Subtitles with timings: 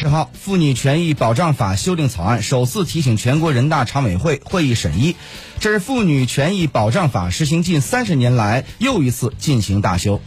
[0.00, 5.16] 十号妇女权益保障法修订草案首次提请全国人大常委会会议审议。
[5.58, 10.20] 这是妇女权益保障法实行近三十年来又一次进行大修。